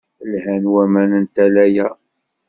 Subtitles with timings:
[0.31, 1.87] Lhan waman n tala-a.